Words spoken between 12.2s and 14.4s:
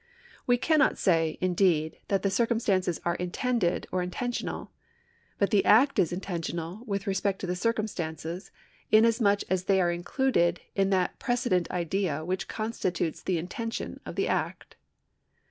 which constitutes the intention of the